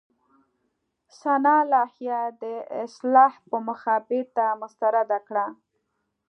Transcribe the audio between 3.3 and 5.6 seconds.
په موخه بېرته مسترده کړه.